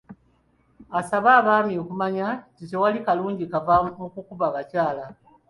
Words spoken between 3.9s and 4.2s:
mu